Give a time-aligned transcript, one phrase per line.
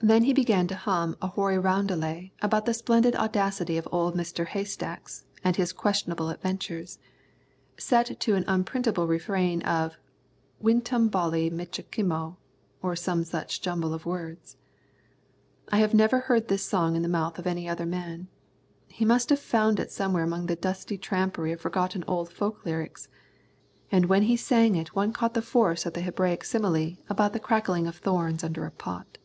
[0.00, 4.44] Then he began to hum a hoary roundelay about the splendid audacity of old Mister
[4.44, 5.08] Haystack
[5.42, 7.00] and his questionable adventures,
[7.76, 9.98] set to an unprintable refrain of
[10.62, 12.36] "Winktum bolly mitch a kimo,"
[12.80, 14.56] or some such jumble of words.
[15.72, 18.28] I have never heard this song in the mouth of any other man.
[18.86, 23.08] He must have found it somewhere among the dusty trumpery of forgotten old folk lyrics,
[23.90, 27.40] and when he sang it one caught the force of the Hebraic simile about the
[27.40, 29.18] crackling of thorns under a pot.